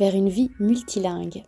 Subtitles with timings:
[0.00, 1.44] vers une vie multilingue.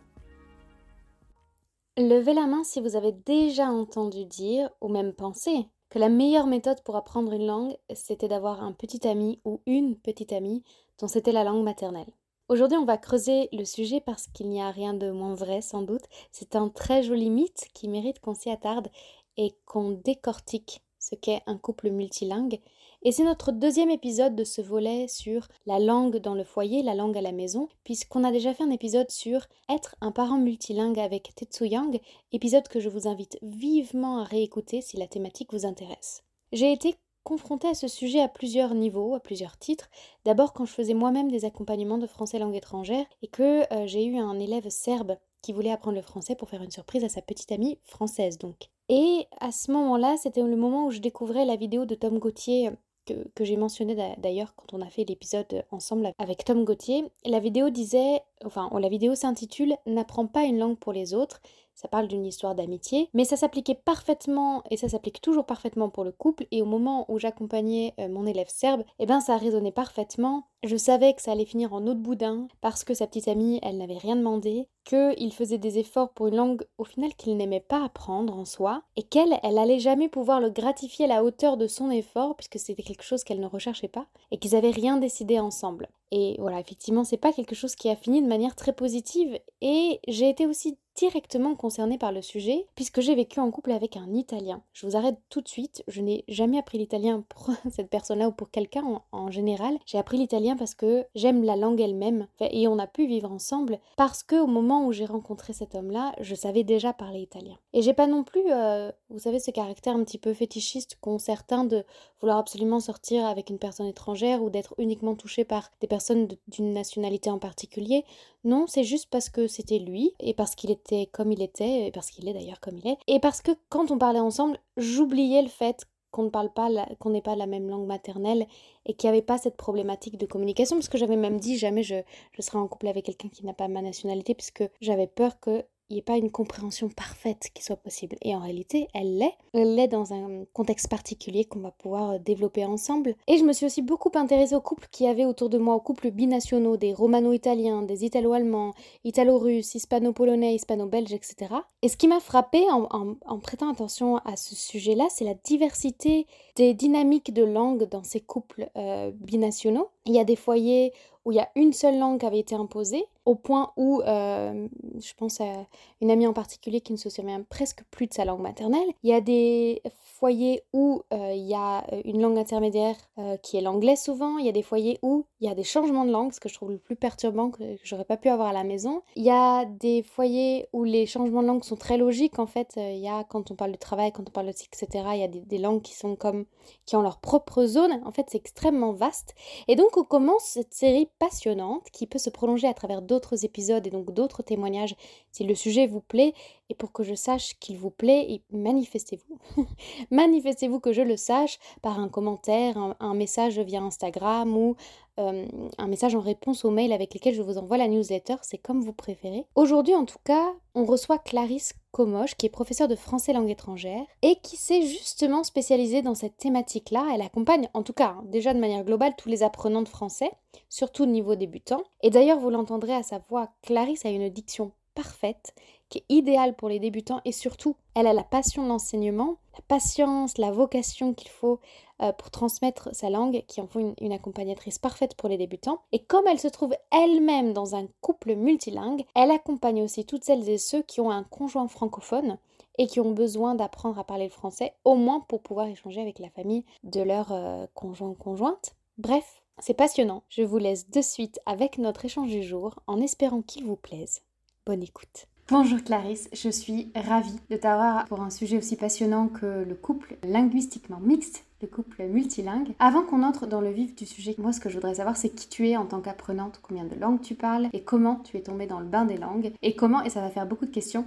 [1.97, 6.45] Levez la main si vous avez déjà entendu dire, ou même pensé, que la meilleure
[6.45, 10.61] méthode pour apprendre une langue, c'était d'avoir un petit ami ou une petite amie
[10.99, 12.13] dont c'était la langue maternelle.
[12.47, 15.81] Aujourd'hui, on va creuser le sujet parce qu'il n'y a rien de moins vrai sans
[15.81, 16.05] doute.
[16.31, 18.89] C'est un très joli mythe qui mérite qu'on s'y attarde
[19.35, 22.59] et qu'on décortique ce qu'est un couple multilingue
[23.05, 26.95] et c'est notre deuxième épisode de ce volet sur la langue dans le foyer, la
[26.95, 30.99] langue à la maison, puisqu'on a déjà fait un épisode sur être un parent multilingue
[30.99, 31.99] avec Tetsu Yang,
[32.31, 36.23] épisode que je vous invite vivement à réécouter si la thématique vous intéresse.
[36.53, 39.89] J'ai été confrontée à ce sujet à plusieurs niveaux, à plusieurs titres.
[40.23, 44.05] D'abord quand je faisais moi-même des accompagnements de français langue étrangère et que euh, j'ai
[44.05, 47.21] eu un élève serbe qui voulait apprendre le français pour faire une surprise à sa
[47.21, 48.69] petite amie française donc.
[48.89, 52.71] Et à ce moment-là, c'était le moment où je découvrais la vidéo de Tom Gauthier
[53.05, 57.05] que, j'ai mentionné d'ailleurs quand on a fait l'épisode ensemble avec Tom Gauthier.
[57.25, 61.41] La vidéo disait, enfin, la vidéo s'intitule N'apprends pas une langue pour les autres
[61.75, 66.03] ça parle d'une histoire d'amitié, mais ça s'appliquait parfaitement, et ça s'applique toujours parfaitement pour
[66.03, 69.71] le couple, et au moment où j'accompagnais euh, mon élève serbe, eh ben ça résonnait
[69.71, 70.47] parfaitement.
[70.63, 73.77] Je savais que ça allait finir en de boudin, parce que sa petite amie, elle
[73.77, 77.83] n'avait rien demandé, qu'il faisait des efforts pour une langue au final qu'il n'aimait pas
[77.83, 81.67] apprendre en soi, et qu'elle, elle allait jamais pouvoir le gratifier à la hauteur de
[81.67, 85.39] son effort, puisque c'était quelque chose qu'elle ne recherchait pas, et qu'ils avaient rien décidé
[85.39, 85.89] ensemble.
[86.11, 89.99] Et voilà, effectivement, c'est pas quelque chose qui a fini de manière très positive, et
[90.07, 94.13] j'ai été aussi directement concernée par le sujet puisque j'ai vécu en couple avec un
[94.13, 94.61] Italien.
[94.73, 98.31] Je vous arrête tout de suite, je n'ai jamais appris l'italien pour cette personne-là ou
[98.31, 99.77] pour quelqu'un en, général.
[99.85, 103.79] J'ai appris l'italien parce que j'aime la langue elle-même et on a pu vivre ensemble
[103.97, 107.55] parce que au moment où j'ai rencontré cet homme-là, je savais déjà parler italien.
[107.73, 111.19] Et j'ai pas non plus, euh, vous savez, ce caractère un petit peu fétichiste qu'ont
[111.19, 111.85] certains de
[112.19, 116.73] vouloir absolument sortir avec une personne étrangère ou d'être uniquement touché par des personnes d'une
[116.73, 118.05] nationalité en particulier.
[118.43, 121.91] Non, c'est juste parce que c'était lui et parce qu'il était comme il était, et
[121.91, 125.41] parce qu'il est d'ailleurs comme il est, et parce que quand on parlait ensemble, j'oubliais
[125.41, 126.69] le fait qu'on ne parle pas,
[126.99, 128.45] qu'on n'ait pas la même langue maternelle
[128.85, 131.81] et qu'il n'y avait pas cette problématique de communication, parce que j'avais même dit jamais
[131.83, 131.95] je,
[132.31, 135.65] je serai en couple avec quelqu'un qui n'a pas ma nationalité, puisque j'avais peur que
[135.89, 138.15] il n'y ait pas une compréhension parfaite qui soit possible.
[138.21, 139.35] Et en réalité, elle l'est.
[139.53, 143.15] Elle l'est dans un contexte particulier qu'on va pouvoir euh, développer ensemble.
[143.27, 145.79] Et je me suis aussi beaucoup intéressée aux couples qui avaient autour de moi, aux
[145.79, 148.73] couples binationaux, des romano-italiens, des italo-allemands,
[149.03, 151.53] italo-russes, hispano-polonais, hispano-belges, etc.
[151.81, 156.73] Et ce qui m'a frappé en, prêtant attention à ce sujet-là, c'est la diversité des
[156.73, 159.89] dynamiques de langue dans ces couples euh, binationaux.
[160.05, 160.93] Il y a des foyers
[161.25, 164.67] où il y a une seule langue qui avait été imposée, au point où, euh,
[164.99, 165.67] je pense à
[166.01, 168.87] une amie en particulier qui ne se souvient presque plus de sa langue maternelle.
[169.03, 172.95] Il y a des foyers où euh, il y a une langue intermédiaire
[173.41, 174.37] qui est l'anglais souvent.
[174.37, 176.49] Il y a des foyers où il y a des changements de langue, ce que
[176.49, 179.01] je trouve le plus perturbant que, j'aurais pas pu avoir à la maison.
[179.15, 182.39] Il y a des foyers où les changements de langue sont très logiques.
[182.39, 184.87] En fait, il y a quand on parle de travail, quand on parle de etc.
[185.13, 186.45] Il y a des, des langues qui sont comme
[186.85, 188.01] qui ont leur propre zone.
[188.05, 189.35] En fait, c'est extrêmement vaste.
[189.67, 193.12] Et donc, on commence cette série passionnante qui peut se prolonger à travers d'autres
[193.43, 194.95] épisodes et donc d'autres témoignages
[195.31, 196.33] si le sujet vous plaît.
[196.69, 199.65] Et pour que je sache qu'il vous plaît, manifestez-vous.
[200.11, 204.75] manifestez-vous que je le sache par un commentaire, un, message via Instagram ou
[205.19, 205.45] euh,
[205.77, 208.81] un message en réponse au mail avec lequel je vous envoie la newsletter, c'est comme
[208.81, 209.45] vous préférez.
[209.55, 214.03] Aujourd'hui en tout cas, on reçoit Clarisse Comoche qui est professeure de français langue étrangère
[214.23, 217.05] et qui s'est justement spécialisée dans cette thématique-là.
[217.13, 220.31] Elle accompagne en tout cas hein, déjà de manière globale tous les apprenants de français,
[220.69, 221.83] surtout au niveau débutant.
[222.01, 225.53] Et d'ailleurs vous l'entendrez à sa voix, Clarisse a une diction parfaite
[225.93, 230.39] qui idéale pour les débutants et surtout, elle a la passion de l'enseignement, la patience,
[230.39, 231.59] la vocation qu'il faut
[232.01, 235.81] euh, pour transmettre sa langue, qui en font une, accompagnatrice parfaite pour les débutants.
[235.91, 240.49] Et comme elle se trouve elle-même dans un couple multilingue, elle accompagne aussi toutes celles
[240.49, 242.39] et ceux qui ont un conjoint francophone
[242.79, 246.17] et qui ont besoin d'apprendre à parler le français, au moins pour pouvoir échanger avec
[246.17, 248.73] la famille de leur euh, conjoint conjointe.
[248.97, 250.23] Bref, c'est passionnant.
[250.29, 254.23] Je vous laisse de suite avec notre échange du jour en espérant qu'il vous plaise.
[254.65, 255.27] Bonne écoute.
[255.49, 260.15] Bonjour Clarisse, je suis ravie de t'avoir pour un sujet aussi passionnant que le couple
[260.23, 262.73] linguistiquement mixte le couple multilingue.
[262.79, 265.29] Avant qu'on entre dans le vif du sujet, moi ce que je voudrais savoir c'est
[265.29, 268.41] qui tu es en tant qu'apprenante, combien de langues tu parles et comment tu es
[268.41, 271.05] tombée dans le bain des langues et comment, et ça va faire beaucoup de questions,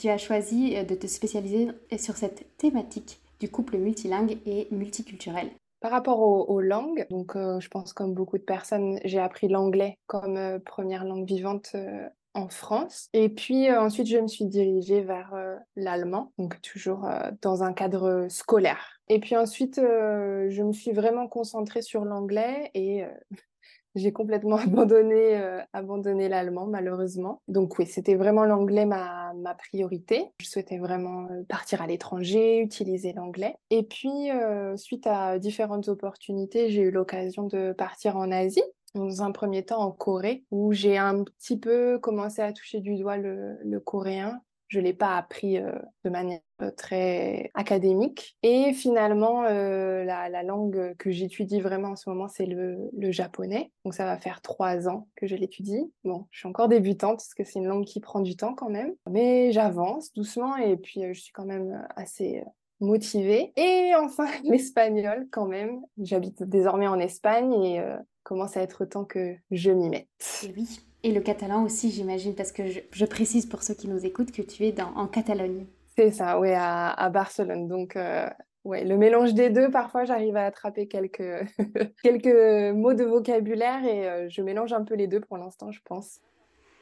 [0.00, 1.68] tu as choisi de te spécialiser
[1.98, 5.50] sur cette thématique du couple multilingue et multiculturel.
[5.80, 9.98] Par rapport aux, langues, donc euh, je pense comme beaucoup de personnes, j'ai appris l'anglais
[10.06, 13.08] comme euh, première langue vivante euh, en France.
[13.12, 15.34] Et puis ensuite, je me suis dirigée vers
[15.76, 17.08] l'allemand, donc toujours
[17.42, 19.00] dans un cadre scolaire.
[19.08, 23.04] Et puis ensuite, je me suis vraiment concentrée sur l'anglais et
[23.94, 27.42] j'ai complètement abandonné, euh, l'allemand, malheureusement.
[27.48, 30.26] Donc oui, c'était vraiment l'anglais ma, priorité.
[30.40, 33.56] Je souhaitais vraiment euh, partir à l'étranger, utiliser l'anglais.
[33.70, 38.62] Et puis, euh, suite à différentes opportunités, j'ai eu l'occasion de partir en Asie
[38.94, 42.96] dans un premier temps en Corée, où j'ai un petit peu commencé à toucher du
[42.96, 44.40] doigt le, coréen.
[44.68, 45.58] Je ne l'ai pas appris
[46.04, 48.36] de manière euh, très académique.
[48.44, 53.72] Et finalement, euh, la, langue que j'étudie vraiment en ce moment, c'est le, japonais.
[53.84, 55.92] Donc ça va faire trois ans que je l'étudie.
[56.04, 58.68] Bon, je suis encore débutante parce que c'est une langue qui prend du temps quand
[58.68, 58.94] même.
[59.10, 62.44] Mais j'avance doucement et puis euh, je suis quand même assez
[62.80, 63.52] motivée.
[63.56, 65.82] Et enfin, l'espagnol quand même.
[65.98, 67.82] J'habite désormais en Espagne et
[68.24, 70.08] commence à être temps que je m'y mette.
[70.42, 70.80] Et oui.
[71.04, 74.40] Et le catalan aussi, j'imagine, parce que je, précise pour ceux qui nous écoutent que
[74.40, 75.66] tu es dans, en Catalogne.
[75.96, 77.68] C'est ça, oui, à, Barcelone.
[77.68, 78.26] Donc, euh,
[78.64, 81.44] ouais, le mélange des deux, parfois, j'arrive à attraper quelques,
[82.02, 85.80] quelques mots de vocabulaire et euh, je mélange un peu les deux pour l'instant, je
[85.84, 86.20] pense.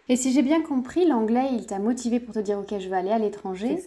[0.09, 2.97] Et si j'ai bien compris, l'anglais, il t'a motivé pour te dire, OK, je vais
[2.97, 3.83] aller à l'étranger.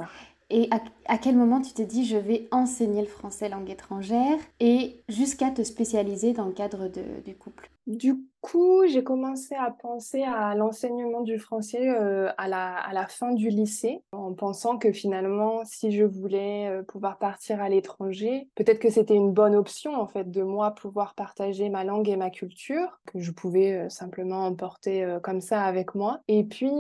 [0.50, 0.70] Et
[1.08, 5.50] à, quel moment tu t'es dit je vais enseigner le français langue étrangère et jusqu'à
[5.50, 7.72] te spécialiser dans le cadre du couple?
[7.88, 8.16] Du
[8.46, 14.04] coup, j'ai commencé à penser à l'enseignement du français euh, à, la, fin du lycée,
[14.12, 19.16] en pensant que finalement, si je voulais euh, pouvoir partir à l'étranger, peut-être que c'était
[19.16, 23.20] une bonne option en fait de moi pouvoir partager ma langue et ma culture, que
[23.20, 26.20] je pouvais euh, simplement emporter comme ça avec moi.
[26.28, 26.72] Et puis,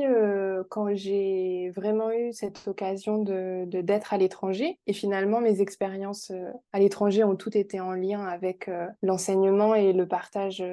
[0.69, 3.23] quand j'ai vraiment eu cette occasion
[3.65, 6.31] d'être à l'étranger, et finalement mes expériences
[6.73, 8.69] à l'étranger ont toutes été en lien avec
[9.01, 10.63] l'enseignement et le partage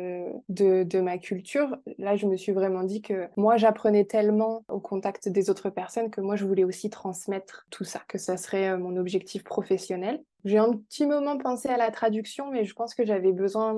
[0.49, 5.29] de ma culture, là, je me suis vraiment dit que moi, j'apprenais tellement au contact
[5.29, 8.79] des autres personnes que moi, je voulais aussi transmettre tout ça, que ça serait euh,
[8.79, 10.23] mon objectif professionnel.
[10.44, 13.75] J'ai un petit moment pensé à la traduction, mais je pense que j'avais besoin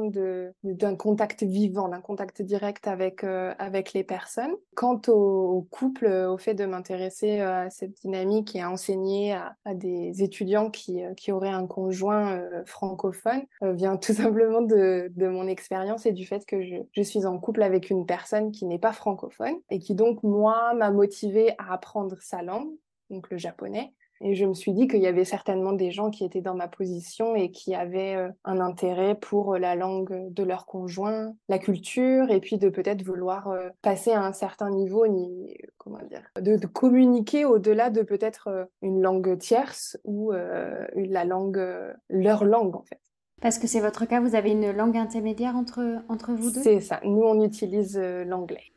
[0.63, 3.53] d'un contact vivant, d'un contact direct avec, euh,
[3.95, 4.55] les personnes.
[4.75, 9.75] Quant au, couple, au fait de m'intéresser euh, à cette dynamique et à enseigner à,
[9.75, 16.13] des étudiants qui, euh, auraient un conjoint francophone, vient tout simplement de, mon expérience et
[16.13, 19.79] du fait que je suis en couple avec une personne qui n'est pas francophone et
[19.79, 22.71] qui donc, moi, m'a motivée à apprendre sa langue,
[23.11, 23.93] donc le japonais,
[24.25, 26.67] et je me suis dit qu'il y avait certainement des gens qui étaient dans ma
[26.67, 31.59] position et qui avaient euh, un intérêt pour euh, la langue de leur conjoint, la
[31.59, 36.23] culture, et puis de peut-être vouloir euh, passer à un certain niveau, ni, comment dire,
[36.41, 41.63] de, communiquer au-delà de peut-être une langue tierce ou la langue,
[42.09, 43.01] leur langue en fait.
[43.43, 46.63] Parce que c'est votre cas, vous avez une langue intermédiaire entre, entre vous deux?
[46.63, 48.73] C'est ça, nous on utilise l'anglais.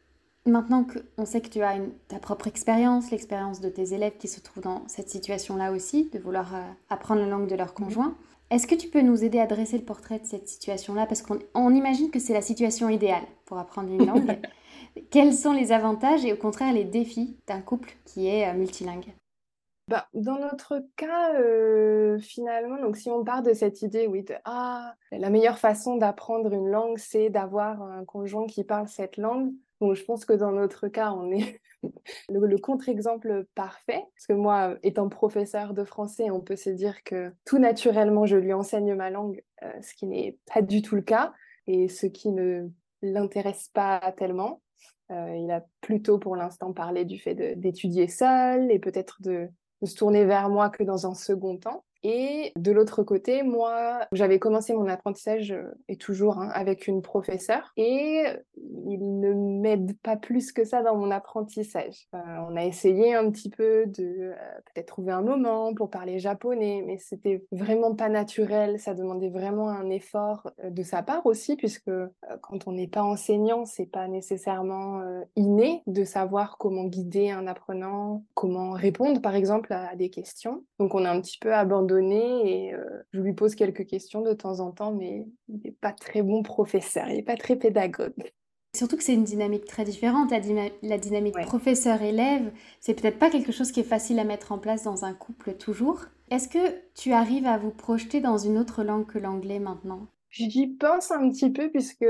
[0.48, 1.76] Maintenant qu'on sait que tu as
[2.08, 6.20] ta propre expérience, l'expérience de tes élèves qui se trouvent dans cette situation-là aussi, de
[6.20, 8.16] vouloir euh, apprendre la langue de leur conjoint,
[8.50, 11.06] est-ce que tu peux nous aider à dresser le portrait de cette situation-là?
[11.06, 14.40] Parce qu'on imagine que c'est la situation idéale pour apprendre une langue.
[15.12, 19.14] Quels sont les avantages et au contraire les défis d'un couple qui est euh, multilingue?
[19.90, 24.36] Bah, dans notre cas, euh, finalement, donc si on part de cette idée, oui, de
[24.46, 29.52] ah, la meilleure façon d'apprendre une langue, c'est d'avoir un conjoint qui parle cette langue.
[29.82, 31.62] Je pense que dans notre cas, on est
[32.30, 34.04] le, contre-exemple parfait.
[34.16, 38.38] Parce que moi, étant professeur de français, on peut se dire que tout naturellement, je
[38.38, 41.34] lui enseigne ma langue, euh, ce qui n'est pas du tout le cas
[41.68, 42.70] et ce qui ne
[43.02, 44.62] l'intéresse pas tellement.
[45.12, 49.48] Euh, il a plutôt pour l'instant parlé du fait d'étudier seul et peut-être de,
[49.82, 51.86] de se tourner vers moi que dans un second temps.
[52.04, 57.02] Et de l'autre côté, moi, j'avais commencé mon apprentissage, euh, et toujours hein, avec une
[57.02, 58.24] professeure, et
[58.56, 62.08] il ne m'aide pas plus que ça dans mon apprentissage.
[62.14, 64.36] Euh, on a essayé un petit peu de euh,
[64.74, 69.70] peut-être trouver un moment pour parler japonais, mais c'était vraiment pas naturel, ça demandait vraiment
[69.70, 71.92] un effort de sa part aussi, puisque
[72.42, 75.02] quand on n'est pas enseignant, c'est pas nécessairement
[75.36, 80.64] inné de savoir comment guider un apprenant, comment répondre par exemple à des questions.
[80.80, 81.54] Donc on a un petit peu
[81.88, 85.72] abandonné et euh, je lui pose quelques questions de temps en temps, mais il n'est
[85.72, 88.14] pas très bon professeur, il n'est pas très pédagogue.
[88.76, 90.30] Surtout que c'est une dynamique très différente.
[90.30, 90.40] La,
[90.84, 94.84] la dynamique professeur-élève, c'est peut-être pas quelque chose qui est facile à mettre en place
[94.84, 96.06] dans un couple toujours.
[96.30, 100.08] Est-ce que tu arrives à vous projeter dans une autre langue que l'anglais maintenant?
[100.30, 102.06] J'y pense un petit peu puisque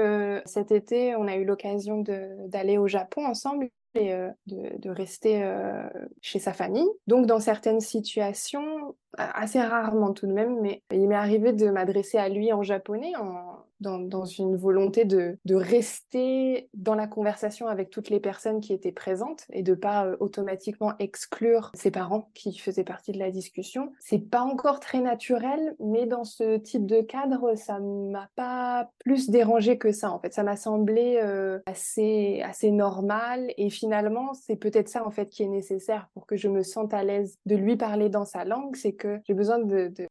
[0.45, 2.03] cet été, on a eu l'occasion
[2.47, 5.87] d'aller au Japon ensemble et euh, de, de, rester euh,
[6.21, 6.87] chez sa famille.
[7.07, 12.17] Donc, dans certaines situations, assez rarement tout de même, mais il m'est arrivé de m'adresser
[12.17, 18.09] à lui en japonais en, dans, une volonté de, rester dans la conversation avec toutes
[18.09, 22.83] les personnes qui étaient présentes et de pas euh, automatiquement exclure ses parents qui faisaient
[22.83, 23.91] partie de la discussion.
[23.99, 29.29] C'est pas encore très naturel, mais dans ce type de cadre, ça m'a pas plus
[29.29, 30.11] dérangé que ça.
[30.11, 35.11] En fait, ça m'a semblé euh, assez assez normal et finalement, c'est peut-être ça en
[35.11, 38.25] fait qui est nécessaire pour que je me sente à l'aise de lui parler dans
[38.25, 39.59] sa langue, c'est que j'ai besoin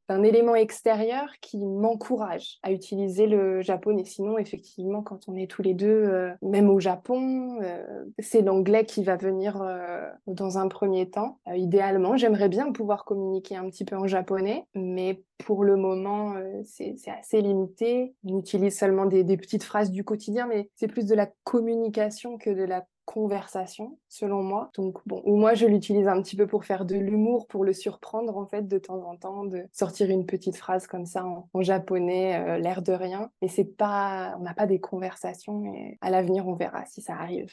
[0.08, 4.04] d'un élément extérieur qui m'encourage à utiliser le japonais.
[4.04, 8.84] Sinon, effectivement, quand on est tous les deux, euh, même au Japon, euh, c'est l'anglais
[8.84, 11.38] qui va venir euh, dans un premier temps.
[11.54, 16.34] idéalement, j'aimerais bien pouvoir communiquer un petit peu en japonais, mais pour le moment,
[16.64, 18.14] c'est assez limité.
[18.24, 22.38] On utilise seulement des, des petites phrases du quotidien, mais c'est plus de la communication
[22.38, 24.70] que de la conversation, selon moi.
[24.74, 27.72] Donc, bon, ou moi, je l'utilise un petit peu pour faire de l'humour, pour le
[27.72, 31.62] surprendre, en fait, de temps en temps, de sortir une petite phrase comme ça en,
[31.62, 33.30] japonais, euh, l'air de rien.
[33.40, 37.14] Mais c'est pas, on n'a pas des conversations, et à l'avenir, on verra si ça
[37.14, 37.50] arrive.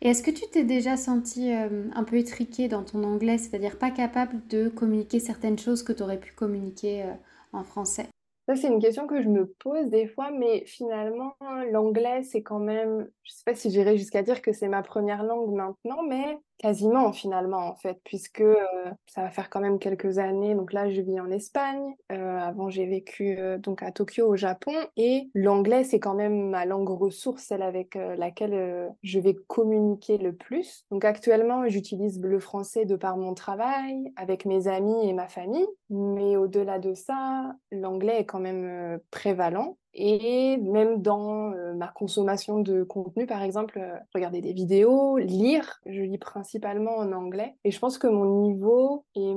[0.00, 3.78] Et est-ce que tu t'es déjà senti euh, un peu étriqué dans ton anglais, c'est-à-dire
[3.78, 7.14] pas capable de communiquer certaines choses que tu aurais pu communiquer euh,
[7.52, 8.08] en français?
[8.48, 11.36] Ça, c'est une question que je me pose des fois, mais finalement,
[11.70, 15.22] l'anglais, c'est quand même, je sais pas si j'irai jusqu'à dire que c'est ma première
[15.22, 18.64] langue maintenant, mais Quasiment finalement en fait, puisque euh,
[19.06, 20.54] ça va faire quand même quelques années.
[20.54, 21.96] Donc là, je vis en Espagne.
[22.12, 24.70] Euh, avant, j'ai vécu euh, donc à Tokyo au Japon.
[24.96, 30.32] Et l'anglais, c'est quand même ma langue ressource, celle avec laquelle je vais communiquer le
[30.36, 30.84] plus.
[30.92, 35.66] Donc actuellement, j'utilise le français de par mon travail, avec mes amis et ma famille.
[35.90, 39.78] Mais au-delà de ça, l'anglais est quand même prévalent.
[39.94, 45.80] Et même dans euh, ma consommation de contenu, par exemple, euh, regarder des vidéos, lire,
[45.86, 47.54] je lis principalement en anglais.
[47.64, 49.34] Et je pense que mon niveau et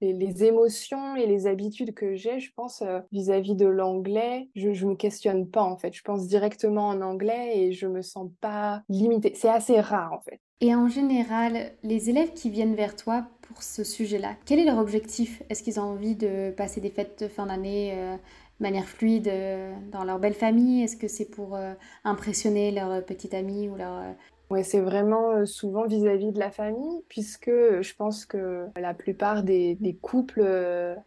[0.00, 4.90] les, émotions et les habitudes que j'ai, je pense, euh, vis-à-vis de l'anglais, je ne
[4.90, 5.92] me questionne pas en fait.
[5.92, 9.32] Je pense directement en anglais et je me sens pas limitée.
[9.34, 10.40] C'est assez rare en fait.
[10.60, 14.78] Et en général, les élèves qui viennent vers toi pour ce sujet-là, quel est leur
[14.78, 15.42] objectif?
[15.50, 18.16] Est-ce qu'ils ont envie de passer des fêtes de fin d'année
[18.62, 20.82] manière fluide euh, dans leur belle famille?
[20.82, 23.92] Est-ce que c'est pour euh, impressionner leur petite amie ou leur...
[23.98, 24.12] Euh,
[24.50, 29.76] oui, c'est vraiment souvent vis-à-vis de la famille, puisque je pense que la plupart des,
[29.76, 30.44] des couples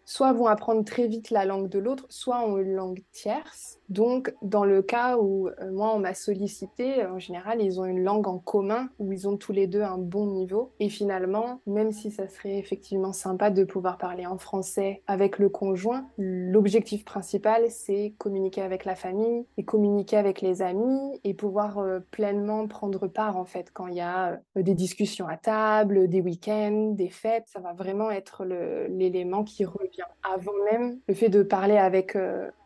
[0.04, 3.80] soit vont apprendre très vite la langue de l'autre, soit ont une langue tierce.
[3.90, 8.04] Donc, dans le cas où euh, moi, on m'a sollicité, en général, ils ont une
[8.04, 10.72] langue en commun où ils ont tous les deux un bon niveau.
[10.80, 15.50] Et finalement, même si ça serait effectivement sympa de pouvoir parler en français avec le
[15.50, 21.78] conjoint, l'objectif principal, c'est communiquer avec la famille et communiquer avec les amis et pouvoir
[21.78, 26.08] euh, pleinement prendre part, en fait, quand il y a euh, des discussions à table,
[26.08, 27.46] des week-ends, des fêtes.
[27.48, 30.04] Ça va vraiment être l'élément qui revient.
[30.24, 32.18] Avant même le fait de parler avec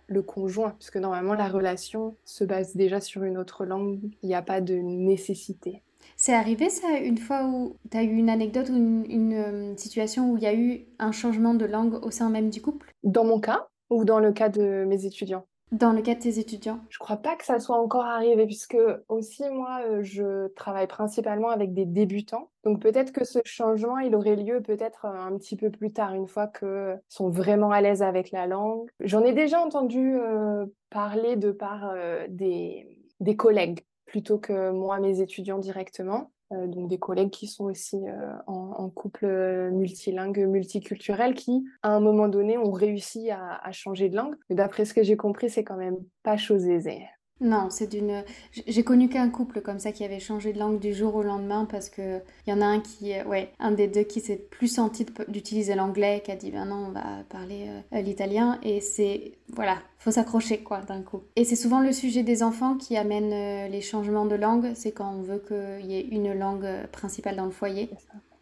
[0.10, 4.36] le conjoint, puisque normalement la relation se base déjà sur une autre langue, il n'y
[4.36, 5.84] a pas de nécessité.
[6.18, 10.32] C'est arrivé ça une fois où tu as eu une anecdote ou une, euh, situation
[10.32, 12.92] où il y a eu un changement de langue au sein même du couple?
[13.04, 15.46] Dans mon cas ou dans le cas de mes étudiants?
[15.72, 16.80] Dans le cas de tes étudiants?
[16.90, 21.50] Je crois pas que ça soit encore arrivé, puisque aussi moi, euh, je travaille principalement
[21.50, 22.50] avec des débutants.
[22.64, 26.14] Donc peut-être que ce changement, il aurait lieu peut-être euh, un petit peu plus tard,
[26.14, 28.90] une fois qu'ils sont vraiment à l'aise avec la langue.
[29.00, 31.94] J'en ai déjà entendu euh, parler de par
[32.30, 32.88] des,
[33.20, 36.32] des collègues plutôt que moi, mes étudiants directement.
[36.51, 41.89] Euh, donc des collègues qui sont aussi euh, en, couple euh, multilingue, multiculturel, qui à
[41.89, 44.36] un moment donné ont réussi à, à changer de langue.
[44.50, 47.06] Mais d'après ce que j'ai compris, c'est quand même pas chose aisée.
[47.41, 48.24] Non, c'est d'une.
[48.67, 51.65] J'ai connu qu'un couple comme ça qui avait changé de langue du jour au lendemain
[51.69, 54.67] parce que il y en a un qui, ouais, un des deux qui s'est plus
[54.67, 59.34] senti d'utiliser l'anglais, qui a dit ben non, on va parler euh, l'italien et c'est
[59.53, 61.24] voilà, faut s'accrocher quoi d'un coup.
[61.38, 64.91] Et c'est souvent le sujet des enfants qui amène euh, les changements de langue, c'est
[64.91, 67.89] quand on veut qu'il y ait une langue euh, principale dans le foyer.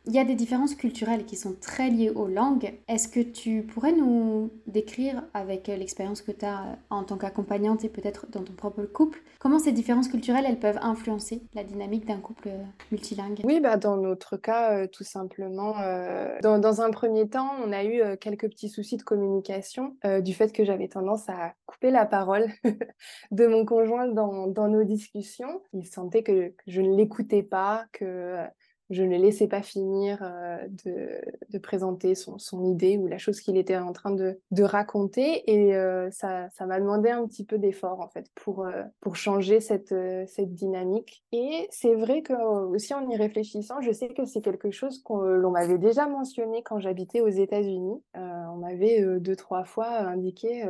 [0.07, 2.73] Il y a des différences culturelles qui sont très liées aux langues.
[2.87, 7.89] Est-ce que tu pourrais nous décrire, avec l'expérience que tu as en tant qu'accompagnante et
[7.89, 12.19] peut-être dans ton propre couple, comment ces différences culturelles, elles peuvent influencer la dynamique d'un
[12.19, 12.49] couple
[12.91, 13.41] multilingue?
[13.43, 17.83] Oui, bah, dans notre cas, euh, tout simplement, euh, dans, un premier temps, on a
[17.83, 22.05] eu euh, quelques petits soucis de communication du fait que j'avais tendance à couper la
[22.05, 22.47] parole
[23.31, 25.61] de mon conjoint dans, dans nos discussions.
[25.73, 28.37] Il sentait que je ne l'écoutais pas, que
[28.89, 33.41] je ne laissais pas finir euh, de, de, présenter son, son, idée ou la chose
[33.41, 35.49] qu'il était en train de, de raconter.
[35.51, 39.15] Et euh, ça, ça m'a demandé un petit peu d'effort, en fait, pour, euh, pour
[39.15, 39.93] changer cette,
[40.27, 41.23] cette dynamique.
[41.31, 45.21] Et c'est vrai que aussi en y réfléchissant, je sais que c'est quelque chose qu'on
[45.21, 48.01] l'on m'avait déjà mentionné quand j'habitais aux États-Unis.
[48.15, 50.63] on m'avait deux, trois fois indiqué,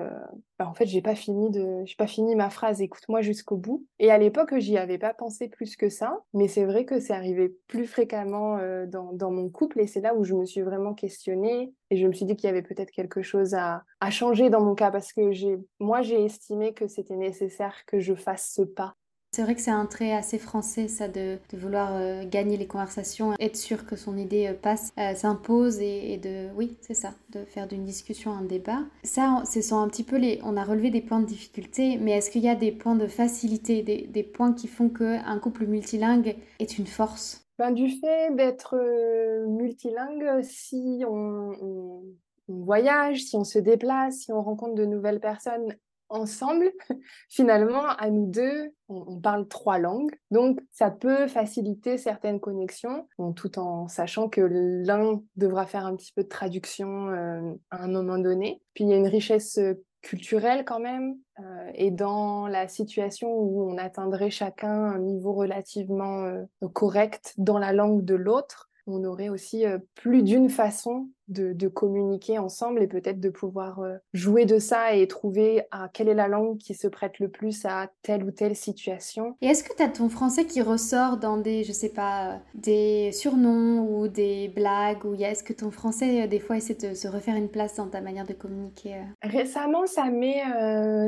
[0.60, 3.86] bah, en fait, j'ai pas fini de, j'ai pas fini ma phrase, écoute-moi jusqu'au bout.
[4.00, 6.20] Et à l'époque, j'y avais pas pensé plus que ça.
[6.34, 10.16] Mais c'est vrai que c'est arrivé plus fréquemment euh, dans, mon couple et c'est là
[10.16, 12.92] où je me suis vraiment questionnée et je me suis dit qu'il y avait peut-être
[12.92, 16.88] quelque chose à, à, changer dans mon cas parce que j'ai, moi j'ai estimé que
[16.88, 18.96] c'était nécessaire que je fasse ce pas.
[19.38, 23.36] C'est vrai que c'est un trait assez français, ça, de, vouloir euh, gagner les conversations,
[23.40, 27.68] être sûr que son idée euh, passe, s'impose et, de, oui, c'est ça, de faire
[27.68, 28.80] d'une discussion un débat.
[29.04, 32.14] Ça, ce sont un petit peu les, on a relevé des points de difficulté, mais
[32.14, 36.36] est-ce qu'il y a des points de facilité, des, points qui font qu'un couple multilingue
[36.58, 37.46] est une force?
[37.60, 42.02] Ben, Du fait d'être euh, multilingue, si on,
[42.48, 45.76] voyage, si on se déplace, si on rencontre de nouvelles personnes
[46.10, 46.72] ensemble,
[47.30, 50.16] finalement, à nous deux, on, parle trois langues.
[50.32, 56.14] Donc, ça peut faciliter certaines connexions, tout en sachant que l'un devra faire un petit
[56.14, 58.62] peu de traduction euh, à un moment donné.
[58.74, 59.60] Puis, il y a une richesse
[60.02, 66.24] culturelle quand même, euh, et dans la situation où on atteindrait chacun un niveau relativement
[66.24, 71.68] euh, correct dans la langue de l'autre, on aurait aussi euh, plus d'une façon de,
[71.68, 76.14] communiquer ensemble et peut-être de pouvoir euh, jouer de ça et trouver à quelle est
[76.14, 79.36] la langue qui se prête le plus à telle ou telle situation.
[79.42, 83.12] Et est-ce que tu as ton français qui ressort dans des, je sais pas, des
[83.12, 87.08] surnoms ou des blagues ou est-ce que ton français euh, des fois essaie de se
[87.08, 89.04] refaire une place dans ta manière de communiquer euh?
[89.22, 90.44] Récemment, ça m'est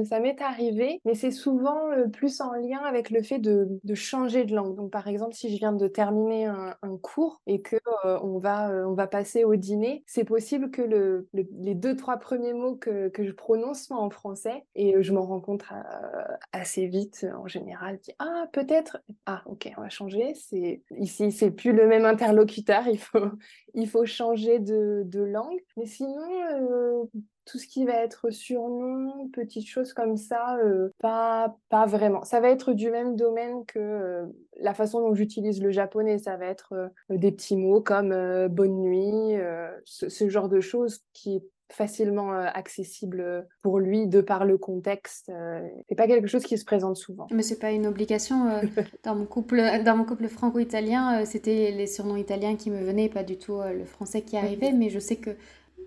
[0.05, 1.79] ça m'est arrivé, mais c'est souvent
[2.11, 4.75] plus en lien avec le fait de, de, changer de langue.
[4.75, 8.69] Donc par exemple, si je viens de terminer un, un cours et que on va
[8.87, 13.09] on va passer au dîner, c'est possible que le, les deux, trois premiers mots que,
[13.09, 17.27] que, je prononce soient en français et euh, je m'en rends compte euh, assez vite
[17.37, 17.99] en général.
[17.99, 18.97] Dis, ah, peut-être,
[19.27, 20.33] ah, ok, on va changer.
[20.33, 23.19] C'est Ici, c'est plus le même interlocuteur, il faut,
[23.75, 25.59] il faut changer de, de langue.
[25.77, 26.17] Mais sinon,
[26.53, 26.88] euh,
[27.49, 32.23] tout ce qui va être surnom, petites choses comme ça, euh, pas, pas vraiment.
[32.23, 34.25] Ça va être du même domaine que euh,
[34.59, 36.19] la façon dont j'utilise le japonais.
[36.19, 38.09] Ça va être euh, des petits mots comme
[38.49, 39.35] bonne nuit,
[39.85, 45.31] ce, ce, genre de choses qui est facilement accessible pour lui de par le contexte.
[45.87, 47.27] c'est pas quelque chose qui se présente souvent.
[47.31, 48.59] Mais c'est pas une obligation.
[49.03, 53.23] dans mon couple, dans mon couple franco-italien, c'était les surnoms italiens qui me venaient, pas
[53.23, 54.71] du tout le français qui arrivait.
[54.71, 55.31] Mais je sais que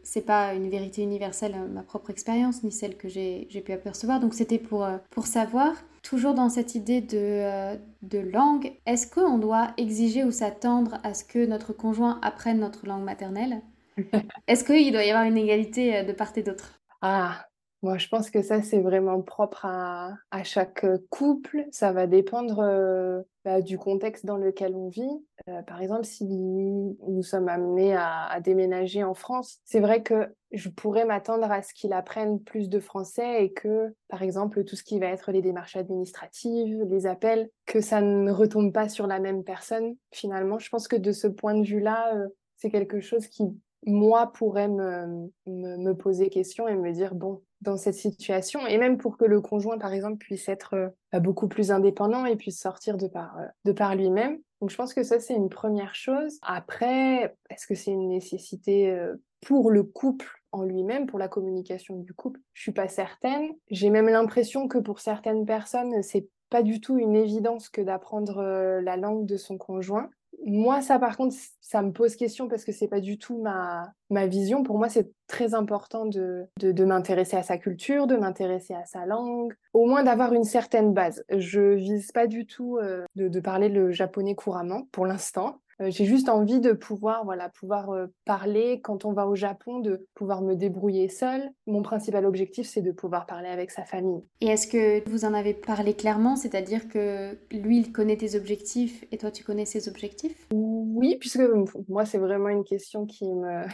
[0.03, 4.21] c'est pas une vérité universelle, euh, ma propre expérience, ni celle que j'ai pu apercevoir.
[4.21, 9.07] Donc c'était pour, euh, pour savoir, toujours dans cette idée de, euh, de langue, est-ce
[9.07, 13.63] qu'on doit exiger ou s'attendre à ce que notre conjoint apprenne notre langue maternelle?
[14.47, 16.81] Est-ce qu'il doit y avoir une égalité de part et d'autre?
[17.03, 17.47] Ah,
[17.83, 21.67] moi, je pense que ça, c'est vraiment propre à, à, chaque couple.
[21.73, 25.11] Ça va dépendre euh, bah, du contexte dans lequel on vit.
[25.49, 30.69] Euh, par exemple, si nous sommes amenés à, déménager en France, c'est vrai que je
[30.69, 34.85] pourrais m'attendre à ce qu'il apprenne plus de français et que, par exemple, tout ce
[34.85, 39.19] qui va être les démarches administratives, les appels, que ça ne retombe pas sur la
[39.19, 39.97] même personne.
[40.13, 43.43] Finalement, je pense que de ce point de vue-là, euh, c'est quelque chose qui
[43.85, 48.77] moi pourrais me, me, me, poser question et me dire bon dans cette situation et
[48.77, 50.75] même pour que le conjoint par exemple puisse être
[51.15, 54.39] euh, beaucoup plus indépendant et puisse sortir de par euh, de par lui-même.
[54.61, 56.39] Donc je pense que ça c'est une première chose.
[56.43, 61.97] Après est-ce que c'est une nécessité euh, pour le couple en lui-même pour la communication
[61.97, 62.41] du couple?
[62.53, 63.51] Je suis pas certaine.
[63.71, 68.43] J'ai même l'impression que pour certaines personnes c'est pas du tout une évidence que d'apprendre
[68.83, 70.11] la langue de son conjoint
[70.45, 73.93] moi, ça, par contre, ça me pose question parce que c'est pas du tout ma,
[74.11, 74.63] ma vision.
[74.63, 79.07] Pour moi, c'est très important de, de, m'intéresser à sa culture, de m'intéresser à sa
[79.07, 81.25] langue, au moins d'avoir une certaine base.
[81.31, 85.62] Je vise pas du tout euh, de, de, parler le japonais couramment pour l'instant.
[85.83, 89.81] Euh, j'ai juste envie de pouvoir, voilà, pouvoir euh, parler quand on va au Japon,
[89.81, 91.51] de pouvoir me débrouiller seule.
[91.67, 94.23] Mon principal objectif, c'est de pouvoir parler avec sa famille.
[94.41, 99.05] Et est-ce que vous en avez parlé clairement, c'est-à-dire que lui, il connaît tes objectifs
[99.11, 100.47] et toi, tu connais ses objectifs?
[100.53, 101.43] Oui, puisque
[101.89, 103.65] moi, c'est vraiment une question qui me,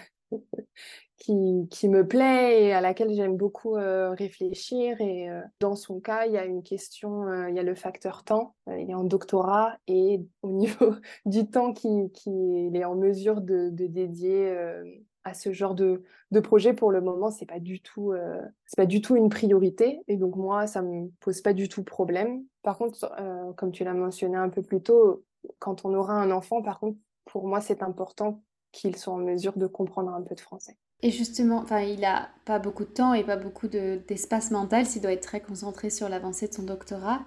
[1.19, 5.01] qui, qui, me plaît et à laquelle j'aime beaucoup euh, réfléchir.
[5.01, 7.75] Et euh, dans son cas, il y a une question, euh, il y a le
[7.75, 8.55] facteur temps.
[8.69, 10.95] il est en doctorat et au niveau
[11.27, 14.57] du temps qu'il qui est en mesure de, de dédier
[15.25, 18.15] à ce genre de, de, projet, pour le moment, c'est pas du tout,
[18.67, 20.01] c'est pas du tout une priorité.
[20.09, 22.45] Et donc moi, ça me pose pas du tout problème.
[22.63, 23.13] Par contre,
[23.57, 25.25] comme tu l'as mentionné un peu plus tôt,
[25.59, 29.57] quand on aura un enfant, par contre, pour moi, c'est important qu'ils soient en mesure
[29.57, 30.77] de comprendre un peu de français.
[31.03, 35.13] Et justement, il a pas beaucoup de temps et pas beaucoup d'espace mental s'il doit
[35.13, 37.21] être très concentré sur l'avancée de son doctorat.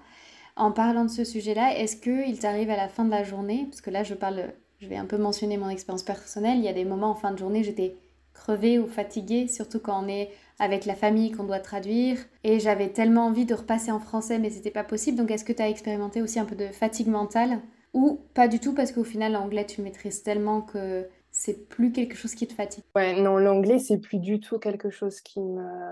[0.56, 3.80] En parlant de ce sujet-là, est-ce qu'il t'arrive à la fin de la journée, parce
[3.80, 6.74] que là je parle, je vais un peu mentionner mon expérience personnelle, il y a
[6.74, 7.96] des moments en fin de journée j'étais
[8.34, 12.90] crevée ou fatiguée, surtout quand on est avec la famille qu'on doit traduire, et j'avais
[12.90, 15.16] tellement envie de repasser en français mais c'était pas possible.
[15.16, 17.60] Donc est-ce que tu as expérimenté aussi un peu de fatigue mentale?
[17.94, 22.14] Ou pas du tout parce qu'au final l'anglais tu maîtrises tellement que c'est plus quelque
[22.14, 25.90] chose qui te fatigue Ouais, non, l'anglais, c'est plus du tout quelque chose qui me,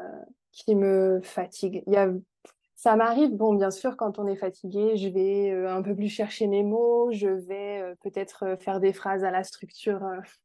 [0.52, 1.82] qui me fatigue.
[1.86, 2.10] Il y a...
[2.76, 6.08] Ça m'arrive, bon, bien sûr, quand on est fatigué, je vais euh, un peu plus
[6.08, 10.02] chercher mes mots, je vais euh, peut-être euh, faire des phrases à la structure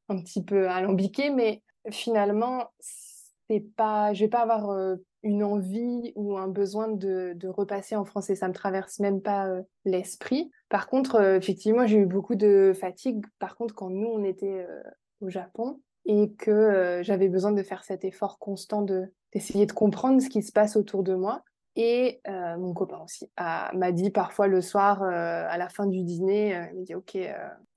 [0.09, 6.37] un petit peu alambiquée, mais finalement, c'est pas, je vais pas avoir une envie ou
[6.37, 8.35] un besoin de, repasser en français.
[8.35, 9.49] Ça me traverse même pas
[9.83, 10.51] l'esprit.
[10.69, 13.25] Par contre, euh, effectivement, j'ai eu beaucoup de fatigue.
[13.39, 14.81] Par contre, quand nous, on était euh,
[15.21, 19.73] au Japon et que euh, j'avais besoin de faire cet effort constant de d'essayer de
[19.73, 21.43] comprendre ce qui se passe autour de moi.
[21.75, 26.85] Et mon copain aussi m'a dit parfois le soir, à la fin du dîner, il
[26.85, 27.17] dit Ok,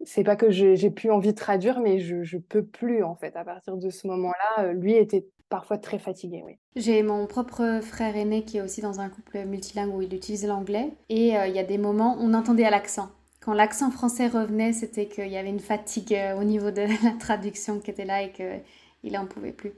[0.04, 3.34] c'est pas que j'ai plus envie de traduire, mais je, je peux plus en fait.
[3.34, 6.58] À partir de ce moment-là, lui était parfois très fatigué, oui.
[6.76, 10.46] J'ai mon propre frère aîné qui est aussi dans un couple multilingue où il utilise
[10.46, 10.92] l'anglais.
[11.08, 13.10] Et euh, il y a des moments où on entendait à l'accent.
[13.40, 17.12] Quand l'accent français revenait, c'était qu'il y avait une fatigue euh, au niveau de la
[17.18, 19.72] traduction qui était là et qu'il n'en pouvait plus.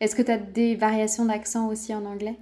[0.00, 2.38] Est-ce que tu as des variations d'accent aussi en anglais?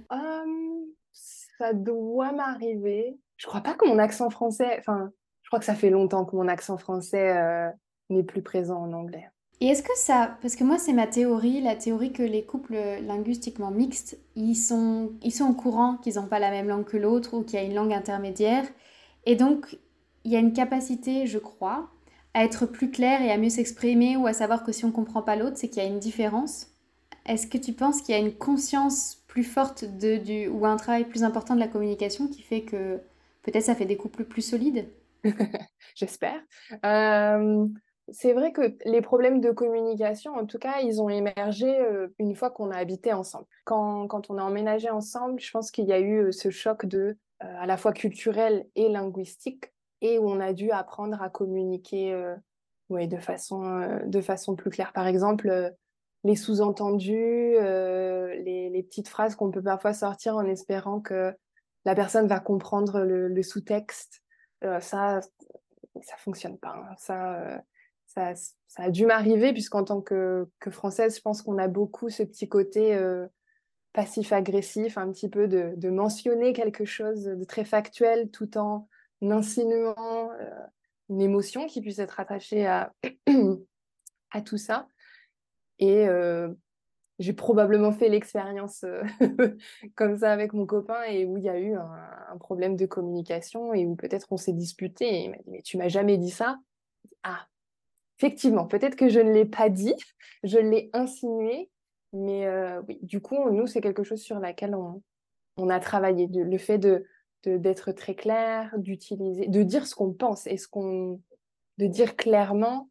[1.59, 3.19] Ça doit m'arriver.
[3.35, 4.77] Je crois pas que mon accent français...
[4.79, 5.11] Enfin,
[5.43, 7.69] je crois que ça fait longtemps que mon accent français euh,
[8.09, 9.27] n'est plus présent en anglais.
[9.61, 12.75] Et est-ce que ça, parce que moi c'est ma théorie, la théorie que les couples
[13.03, 16.95] linguistiquement mixtes, ils sont, ils sont au courant qu'ils n'ont pas la même langue que
[16.95, 18.65] l'autre ou qu'il y a une langue intermédiaire.
[19.25, 19.77] Et donc
[20.23, 21.89] il y a une capacité, je crois,
[22.33, 24.93] à être plus clair et à mieux s'exprimer ou à savoir que si on ne
[24.93, 26.67] comprend pas l'autre, c'est qu'il y a une différence.
[27.25, 30.77] Est-ce que tu penses qu'il y a une conscience plus forte de, du, ou un
[30.77, 33.01] travail plus important de la communication qui fait que
[33.43, 34.87] peut-être ça fait des couples plus solides?
[35.95, 36.41] J'espère.
[36.85, 37.67] Euh,
[38.11, 42.35] c'est vrai que les problèmes de communication, en tout cas, ils ont émergé euh, une
[42.35, 43.45] fois qu'on a habité ensemble.
[43.65, 46.85] Quand, quand, on a emménagé ensemble, je pense qu'il y a eu euh, ce choc
[46.85, 51.29] de euh, à la fois culturel et linguistique, et où on a dû apprendre à
[51.29, 52.17] communiquer
[52.89, 54.93] ouais, de, façon, de façon plus claire.
[54.93, 55.73] Par exemple,
[56.23, 61.33] les sous-entendus, les, petites phrases qu'on peut parfois sortir en espérant que
[61.83, 64.23] la personne va comprendre le, sous-texte,
[64.61, 65.19] ça,
[66.01, 66.75] ça fonctionne pas.
[66.77, 66.95] Hein.
[66.97, 67.61] Ça
[68.09, 68.33] ça,
[68.77, 72.95] a dû m'arriver, puisqu'en tant que, française, je pense qu'on a beaucoup ce petit côté
[72.95, 73.27] euh,
[73.93, 78.87] passif-agressif, un petit peu de, mentionner quelque chose de très factuel tout en
[79.21, 80.49] insinuant euh,
[81.09, 82.93] une émotion qui puisse être attachée à,
[84.45, 84.87] tout ça.
[85.77, 86.49] Et euh,
[87.19, 88.85] j'ai probablement fait l'expérience
[89.95, 91.91] comme ça avec mon copain et où il y a eu un,
[92.31, 95.61] un problème de communication et où peut-être on s'est disputé et il m'a dit mais
[95.61, 96.57] tu m'as jamais dit ça
[97.23, 97.45] ah
[98.19, 99.95] Effectivement, peut-être que je ne l'ai pas dit,
[100.43, 101.69] je l'ai insinué,
[102.11, 105.01] mais euh, oui, du coup, nous, c'est quelque chose sur laquelle on,
[105.69, 106.27] a travaillé.
[106.27, 107.05] le fait de
[107.45, 111.21] d'être très clair, d'utiliser, de dire ce qu'on pense et ce qu'on,
[111.77, 112.89] de dire clairement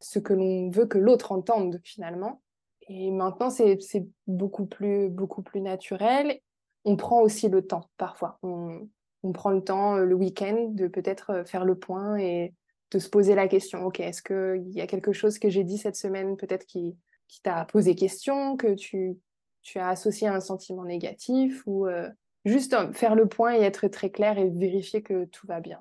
[0.00, 2.42] ce que l'on veut que l'autre entende finalement.
[2.88, 3.78] Et maintenant, c'est
[4.26, 6.40] beaucoup plus, beaucoup plus naturel.
[6.84, 8.38] On prend aussi le temps parfois.
[8.42, 8.88] On,
[9.22, 12.52] on prend le temps euh, le week-end de peut-être euh, faire le point et
[12.94, 15.78] de se poser la question, ok, est-ce qu'il y a quelque chose que j'ai dit
[15.78, 16.96] cette semaine peut-être qui,
[17.42, 19.16] t'a posé question, que tu,
[19.62, 22.08] tu as associé à un sentiment négatif, ou euh,
[22.44, 25.80] juste faire le point et être très clair et vérifier que tout va bien?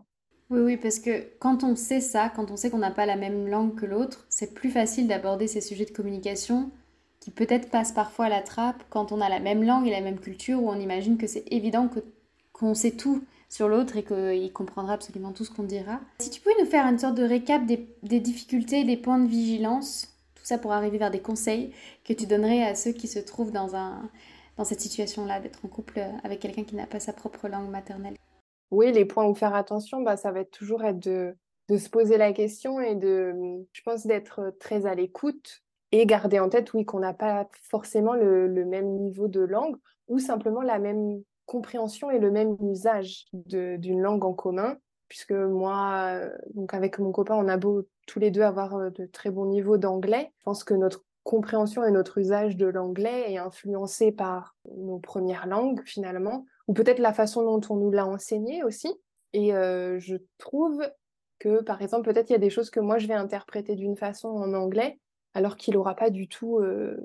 [0.49, 3.15] Oui, oui, parce que quand on sait ça, quand on sait qu'on n'a pas la
[3.15, 6.71] même langue que l'autre, c'est plus facile d'aborder ces sujets de communication
[7.19, 10.02] qui peut-être passent parfois à la trappe quand on a la même langue et la
[10.02, 11.99] même culture, où on imagine que c'est évident que,
[12.52, 13.23] qu'on sait tout
[13.54, 16.00] sur l'autre et qu'il comprendra absolument tout ce qu'on dira.
[16.18, 20.12] Si tu pouvais nous faire une sorte de récap des, difficultés, des points de vigilance,
[20.34, 21.72] tout ça pour arriver vers des conseils
[22.04, 24.10] que tu donnerais à ceux qui se trouvent dans, un,
[24.58, 28.16] dans cette situation-là, d'être en couple avec quelqu'un qui n'a pas sa propre langue maternelle?
[28.72, 31.36] Oui, les points où faire attention, bah, ça va être toujours être de,
[31.70, 33.36] de se poser la question et de,
[33.72, 35.62] je pense, d'être très à l'écoute
[35.92, 39.76] et garder en tête, oui, qu'on n'a pas forcément le, le, même niveau de langue
[40.08, 41.22] ou simplement la même
[41.54, 44.78] compréhension et le même usage d'une langue en commun.
[45.08, 46.20] Puisque moi,
[46.56, 49.78] donc avec mon copain, on a beau tous les deux avoir de très bons niveaux
[49.78, 50.32] d'anglais.
[50.39, 55.46] Je pense que notre compréhension et notre usage de l'anglais est influencé par nos premières
[55.46, 58.92] langues finalement, ou peut-être la façon dont on nous l'a enseigné aussi.
[59.34, 60.82] Et euh, je trouve
[61.38, 63.98] que, par exemple, peut-être il y a des choses que moi je vais interpréter d'une
[63.98, 65.00] façon en anglais,
[65.36, 66.98] alors qu'il n'aura pas du tout euh,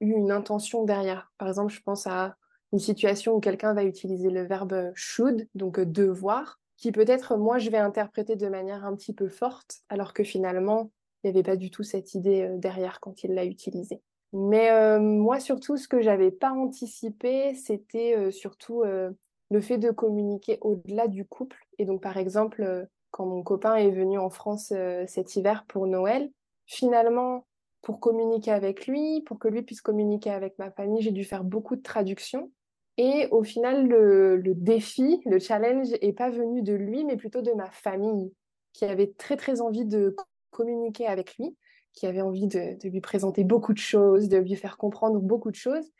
[0.00, 1.32] eu une intention derrière.
[1.38, 2.36] Par exemple, je pense à
[2.76, 7.70] une situation où quelqu'un va utiliser le verbe should, donc devoir, qui peut-être moi je
[7.70, 10.90] vais interpréter de manière un petit peu forte, alors que finalement
[11.24, 14.02] il n'y avait pas du tout cette idée euh, derrière quand il l'a utilisé.
[14.34, 19.90] Mais euh, moi surtout ce que j'avais pas anticipé, c'était euh, surtout le fait de
[19.90, 21.56] communiquer au-delà du couple.
[21.78, 24.74] Et donc par exemple quand mon copain est venu en France
[25.06, 26.30] cet hiver pour Noël,
[26.66, 27.46] finalement
[27.80, 31.42] pour communiquer avec lui, pour que lui puisse communiquer avec ma famille, j'ai dû faire
[31.42, 32.50] beaucoup de traductions.
[32.98, 37.52] Et au final, le, défi, le challenge n'est pas venu de lui, mais plutôt de
[37.52, 38.32] ma famille,
[38.72, 40.16] qui avait très très envie de
[40.50, 41.56] communiquer avec lui,
[41.92, 45.56] qui avait envie de, lui présenter beaucoup de choses, de lui faire comprendre beaucoup de
[45.56, 45.90] choses,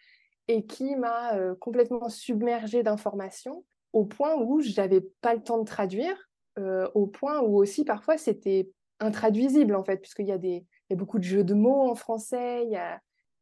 [0.49, 5.59] et qui m'a euh, complètement submergée d'informations au point où je n'avais pas le temps
[5.59, 6.17] de traduire,
[6.59, 11.25] euh, au point où aussi parfois c'était intraduisible en fait, puisqu'il y, a beaucoup de
[11.25, 12.67] jeux de mots en français,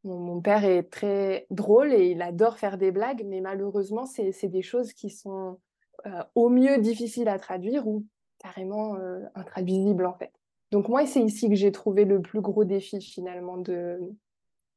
[0.05, 4.61] mon, père est très drôle et il adore faire des blagues, mais malheureusement, c'est des
[4.61, 5.59] choses qui sont
[6.05, 8.05] euh, au mieux difficiles à traduire ou
[8.39, 10.31] carrément euh, intraduisibles en fait.
[10.71, 13.99] Donc moi, c'est ici que j'ai trouvé le plus gros défi finalement de,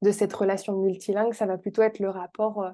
[0.03, 1.35] de cette relation multilingue.
[1.35, 2.71] Ça va plutôt être le rapport euh,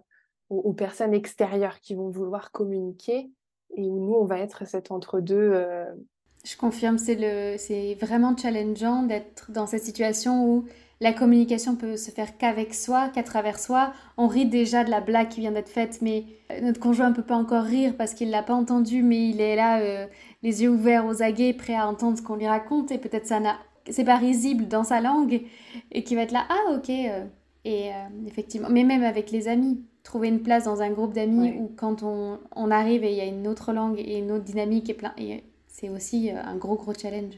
[0.51, 3.31] aux, personnes extérieures qui vont vouloir communiquer
[3.77, 5.65] et où nous, on va être cet entre-deux.
[6.45, 10.67] Je confirme, c'est vraiment challengeant d'être dans cette situation où
[11.01, 13.93] la communication peut se faire qu'avec soi, qu'à travers soi.
[14.17, 17.15] On rit déjà de la blague qui vient d'être faite, mais euh, notre conjoint ne
[17.15, 20.07] peut pas encore rire parce qu'il ne l'a pas entendu, mais il est là, euh,
[20.43, 23.41] les yeux ouverts aux aguets, prêt à entendre ce qu'on lui raconte, et peut-être ça
[23.41, 23.59] n'a,
[23.91, 25.43] c'est pas risible dans sa langue,
[25.91, 26.91] et qui va être là, ah ok.
[26.91, 27.25] Euh.
[27.65, 27.91] et
[28.27, 32.03] effectivement, mais même avec les amis, trouver une place dans un groupe d'amis où quand
[32.03, 34.95] on, on, arrive et il y a une autre langue et une autre dynamique, et
[34.95, 37.35] plein, et c'est aussi un gros gros challenge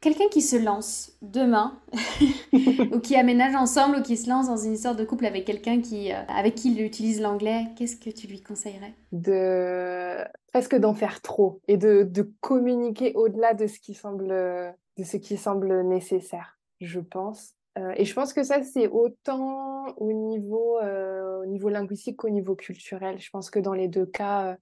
[0.00, 1.78] quelqu'un qui se lance demain
[2.92, 5.80] ou qui aménage ensemble ou qui se lance dans une histoire de couple avec quelqu'un
[5.80, 8.94] qui euh, avec qui il utilise l'anglais, qu'est-ce que tu lui conseillerais?
[9.12, 15.04] De presque d'en faire trop et de, de communiquer au-delà de ce qui semble de
[15.04, 17.52] ce qui semble nécessaire, je pense.
[17.78, 22.30] Euh, et je pense que ça c'est autant au niveau euh, au niveau linguistique qu'au
[22.30, 23.18] niveau culturel.
[23.18, 24.56] Je pense que dans les deux cas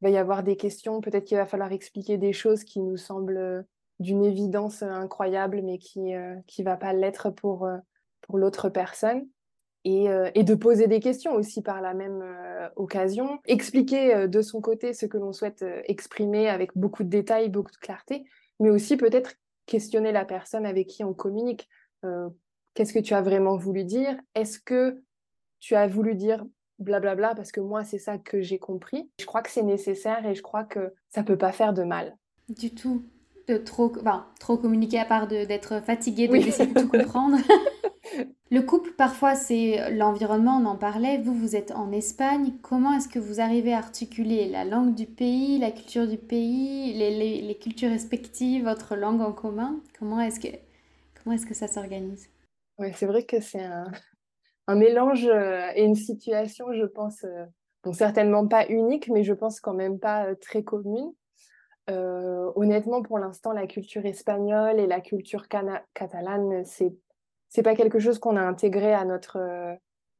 [0.00, 2.96] il va y avoir des questions, peut-être qu'il va falloir expliquer des choses qui nous
[2.96, 3.64] semblent
[4.02, 7.78] d'une évidence incroyable, mais qui ne euh, va pas l'être pour, euh,
[8.20, 9.26] pour l'autre personne.
[9.84, 12.22] Et, euh, et, de poser des questions aussi par la même
[12.76, 13.40] occasion.
[13.46, 17.78] Expliquer de son côté ce que l'on souhaite exprimer avec beaucoup de détails, beaucoup de
[17.78, 18.24] clarté,
[18.60, 19.32] mais aussi peut-être
[19.66, 21.68] questionner la personne avec qui on communique.
[22.74, 24.16] Qu'est-ce que tu as vraiment voulu dire?
[24.36, 25.02] Est-ce que
[25.58, 26.44] tu as voulu dire
[26.78, 29.10] blablabla bla bla parce que moi c'est ça que j'ai compris?
[29.18, 32.16] Je crois que c'est nécessaire et je crois que ça peut pas faire de mal.
[32.48, 33.04] Du tout
[33.48, 37.38] de trop, enfin, trop communiquer à part d'être fatigué, de essayer de tout comprendre.
[38.50, 41.18] Le couple, parfois, c'est l'environnement, on en parlait.
[41.18, 42.52] Vous, vous êtes en Espagne.
[42.60, 46.92] Comment est-ce que vous arrivez à articuler la langue du pays, la culture du pays,
[46.92, 49.80] les, les, cultures respectives, votre langue en commun?
[49.98, 50.48] Comment est-ce que,
[51.22, 52.28] comment est-ce que ça s'organise?
[52.78, 53.90] Oui, c'est vrai que c'est un,
[54.66, 57.46] un, mélange euh, et une situation, je pense, euh,
[57.84, 61.12] bon, certainement pas unique, mais je pense quand même pas euh, très commune.
[61.90, 66.94] Euh, honnêtement, pour l'instant, la culture espagnole et la culture catalane, c'est
[67.48, 69.38] c'est pas quelque chose qu'on a intégré à notre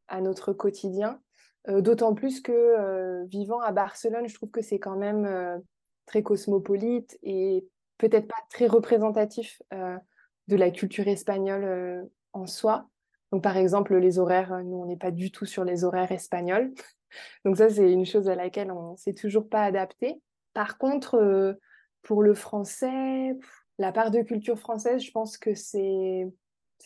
[0.09, 1.21] à notre quotidien.
[1.69, 5.63] Euh, d'autant plus que euh, vivant à Barcelone, je trouve que c'est quand même
[6.07, 7.67] très cosmopolite et
[7.99, 12.89] peut-être pas très représentatif de la culture espagnole en soi.
[13.31, 16.73] Donc, par exemple, les horaires, nous, on n'est pas du tout sur les horaires espagnols.
[17.45, 20.21] Donc, ça, c'est une chose à laquelle on s'est toujours pas adapté.
[20.55, 21.55] Par contre, euh,
[22.03, 23.37] pour le français,
[23.79, 26.33] la part de culture française, je pense que c'est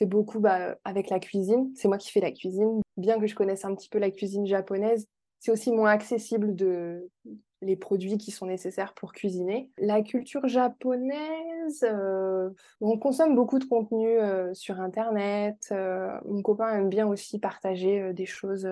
[0.02, 1.72] beaucoup bah, avec la cuisine.
[1.74, 2.80] C'est moi qui fais la cuisine.
[2.96, 5.06] Bien que je connaisse un petit peu la cuisine japonaise,
[5.40, 7.08] c'est aussi moins accessible de,
[7.62, 9.70] les produits qui sont nécessaires pour cuisiner.
[9.78, 12.50] La culture japonaise, euh,
[12.80, 15.74] on consomme beaucoup de contenu euh, sur Internet.
[16.24, 18.68] Mon copain aime bien aussi partager des choses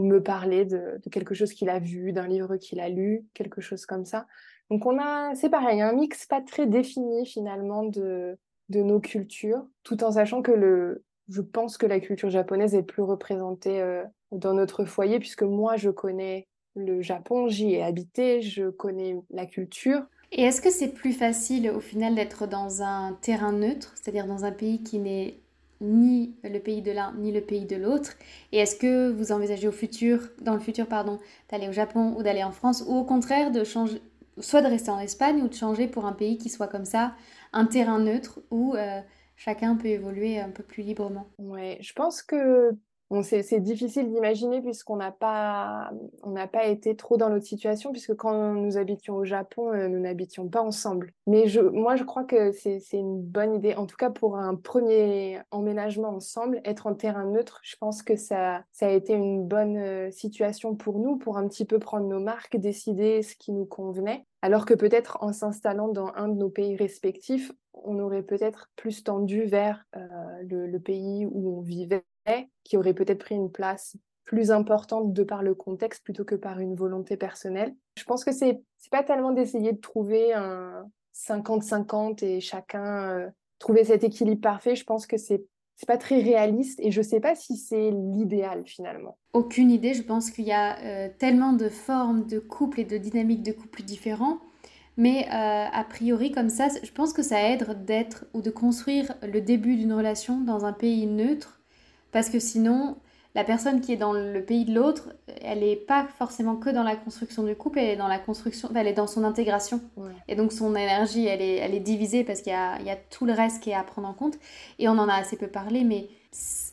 [0.00, 3.60] ou me parler de, quelque chose qu'il a vu, d'un livre qu'il a lu, quelque
[3.60, 4.26] chose comme ça.
[4.70, 9.66] Donc on a, c'est pareil, un mix pas très défini finalement de, de nos cultures,
[9.82, 14.54] tout en sachant que le, je pense que la culture japonaise est plus représentée dans
[14.54, 20.02] notre foyer, puisque moi je connais le Japon, j'y ai habité, je connais la culture.
[20.32, 24.44] Et est-ce que c'est plus facile au final d'être dans un terrain neutre, c'est-à-dire dans
[24.44, 25.40] un pays qui n'est
[25.80, 28.14] ni le pays de l'un ni le pays de l'autre.
[28.52, 31.18] Et est-ce que vous envisagez au futur, dans le futur pardon,
[31.50, 34.00] d'aller au Japon ou d'aller en France ou au contraire de changer,
[34.38, 37.14] soit de rester en Espagne ou de changer pour un pays qui soit comme ça,
[37.52, 39.00] un terrain neutre où euh,
[39.36, 41.26] chacun peut évoluer un peu plus librement?
[41.38, 42.70] Ouais, je pense que
[43.22, 45.90] c'est difficile d'imaginer puisqu'on n'a pas,
[46.22, 49.88] on n'a pas été trop dans notre situation, puisque quand nous habitions au Japon, euh,
[49.88, 51.12] nous n'habitions pas ensemble.
[51.26, 54.54] Mais je, moi, je crois que c'est une bonne idée, en tout cas pour un
[54.54, 59.46] premier emménagement ensemble, être en terrain neutre, je pense que ça, ça a été une
[59.46, 63.52] bonne euh, situation pour nous, pour un petit peu prendre nos marques, décider ce qui
[63.52, 64.24] nous convenait.
[64.42, 67.52] Alors que peut-être en s'installant dans un de nos pays respectifs,
[67.84, 70.00] on aurait peut-être plus tendu vers euh,
[70.48, 72.04] le, pays où on vivait,
[72.64, 76.60] qui aurait peut-être pris une place plus importante de par le contexte plutôt que par
[76.60, 77.74] une volonté personnelle.
[77.96, 83.28] Je pense que c'est pas tellement d'essayer de trouver un 50-50 et chacun euh,
[83.58, 84.76] trouver cet équilibre parfait.
[84.76, 85.44] Je pense que c'est
[85.76, 89.16] c'est pas très réaliste et je sais pas si c'est l'idéal finalement.
[89.32, 92.98] Aucune idée, je pense qu'il y a euh, tellement de formes de couple et de
[92.98, 94.40] dynamiques de couple différents
[94.96, 99.14] mais euh, a priori, comme ça, je pense que ça aide d'être ou de construire
[99.22, 101.59] le début d'une relation dans un pays neutre.
[102.12, 102.96] Parce que sinon,
[103.34, 105.10] la personne qui est dans le pays de l'autre,
[105.42, 108.68] elle n'est pas forcément que dans la construction du couple, elle est dans la construction,
[108.74, 109.80] elle est dans son intégration.
[110.28, 112.90] Et donc son énergie, elle est, elle est divisée parce qu'il y a, il y
[112.90, 114.38] a tout le reste qui est à prendre en compte.
[114.78, 116.08] Et on en a assez peu parlé, mais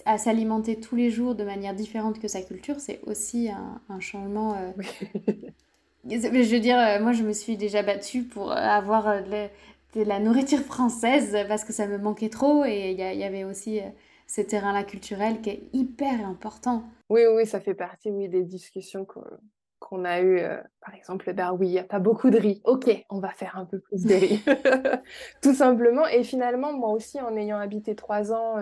[0.06, 4.56] à s'alimenter tous les jours de manière différente que sa culture, c'est aussi un, changement.
[4.56, 5.34] Euh,
[6.10, 9.48] Je veux dire, euh, moi, je me suis déjà battue pour avoir euh,
[9.96, 13.80] de, la nourriture française parce que ça me manquait trop et il y, avait aussi
[13.80, 13.90] euh,
[14.28, 16.84] ce terrain-là culturel qui est hyper important.
[17.10, 19.06] Oui, oui, ça fait partie oui, des discussions
[19.80, 20.42] qu'on a eues.
[20.82, 22.62] par exemple, ben oui, il n'y a pas beaucoup de riz.
[22.66, 24.44] Ok, on va faire un peu plus de riz.
[25.42, 26.06] Tout simplement.
[26.08, 28.58] Et finalement, moi aussi, en ayant habité trois ans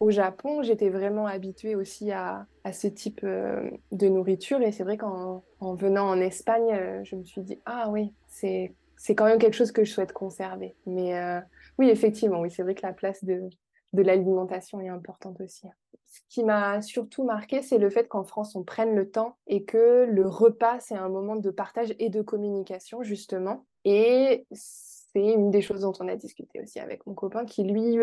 [0.00, 4.60] au Japon, j'étais vraiment habituée aussi à, ce type euh, de nourriture.
[4.60, 8.12] Et c'est vrai qu'en en venant en Espagne, euh, je me suis dit, ah oui,
[8.28, 8.74] c'est,
[9.14, 10.76] quand même quelque chose que je souhaite conserver.
[10.86, 11.40] Mais euh,
[11.78, 13.48] oui, effectivement, oui, c'est vrai que la place de,
[13.96, 15.66] de l'alimentation est importante aussi.
[16.06, 19.64] Ce qui m'a surtout marqué, c'est le fait qu'en France, on prenne le temps et
[19.64, 23.66] que le repas, c'est un moment de partage et de communication, justement.
[23.84, 27.98] Et c'est une des choses dont on a discuté aussi avec mon copain qui, lui,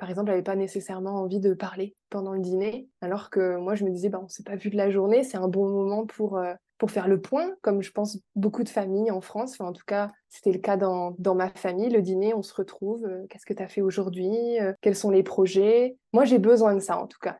[0.00, 3.84] par exemple, n'avait pas nécessairement envie de parler pendant le dîner, alors que moi, je
[3.84, 6.38] me disais, bah, on s'est pas vu de la journée, c'est un bon moment pour,
[6.38, 9.60] euh, pour faire le point, comme je pense beaucoup de familles en France.
[9.60, 11.90] En tout cas, c'était le cas dans, dans, ma famille.
[11.90, 13.04] Le dîner, on se retrouve.
[13.04, 15.98] Euh, qu'est-ce que tu as fait aujourd'hui euh, Quels sont les projets?
[16.14, 17.38] Moi, j'ai besoin de ça, en tout cas.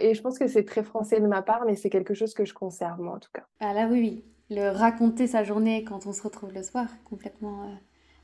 [0.00, 2.46] Et je pense que c'est très français de ma part, mais c'est quelque chose que
[2.46, 3.44] je conserve, moi, en tout cas.
[3.60, 4.24] Ah là, oui, oui.
[4.56, 7.66] Le raconter sa journée quand on se retrouve le soir, complètement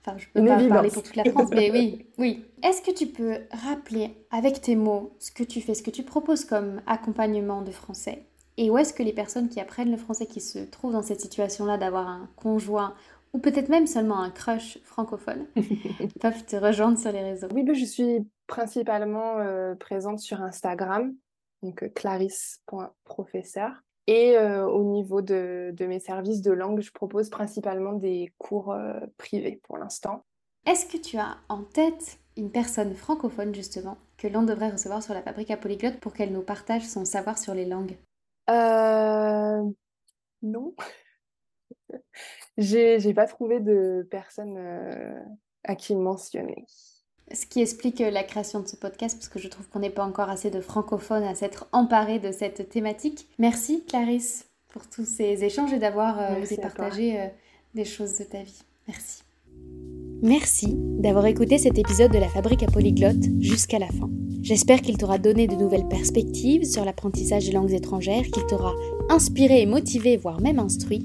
[0.06, 2.44] Enfin, je peux pas parler pour toute la France, mais oui, oui.
[2.62, 6.02] Est-ce que tu peux rappeler avec tes mots ce que tu fais, ce que tu
[6.02, 8.26] proposes comme accompagnement de français
[8.58, 11.20] Et où est-ce que les personnes qui apprennent le français, qui se trouvent dans cette
[11.20, 12.94] situation-là d'avoir un conjoint
[13.32, 15.46] ou peut-être même seulement un crush francophone,
[16.20, 17.48] peuvent te rejoindre sur les réseaux?
[17.52, 21.14] Oui, ben, je suis principalement euh, présente sur Instagram,
[21.62, 23.83] donc euh, clarisse.professeur.
[24.06, 29.00] Et euh, au niveau de, mes services de langue, je propose principalement des cours euh,
[29.16, 30.24] privés pour l'instant.
[30.66, 35.14] Est-ce que tu as en tête une personne francophone justement que l'on devrait recevoir sur
[35.14, 37.96] la fabrique à polyglotte pour qu'elle nous partage son savoir sur les langues?
[38.50, 39.62] Euh...
[40.42, 40.74] Non.
[42.58, 45.18] j'ai pas trouvé de personne euh,
[45.64, 46.66] à qui mentionner.
[47.32, 49.90] Ce qui explique euh, la création de ce podcast, parce que je trouve qu'on n'est
[49.90, 53.26] pas encore assez de francophones à s'être emparés de cette thématique.
[53.38, 57.26] Merci Clarisse pour tous ces échanges et d'avoir euh, osé partager euh,
[57.74, 58.62] des choses de ta vie.
[58.88, 59.22] Merci.
[60.22, 64.10] Merci d'avoir écouté cet épisode de la Fabrique à Polyglotte jusqu'à la fin.
[64.42, 68.74] J'espère qu'il t'aura donné de nouvelles perspectives sur l'apprentissage des langues étrangères, qu'il t'aura
[69.08, 71.04] inspiré et motivé, voire même instruit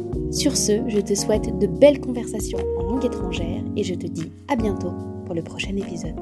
[0.31, 4.31] Sur ce, je te souhaite de belles conversations en langue étrangère et je te dis
[4.47, 4.93] à bientôt
[5.25, 6.15] pour le prochain épisode.